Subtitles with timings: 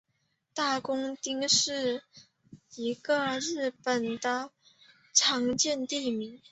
[0.55, 2.01] 大工町是
[2.73, 4.49] 一个日本的
[5.13, 6.39] 常见地名。